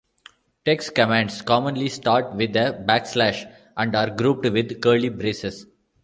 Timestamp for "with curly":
4.49-5.09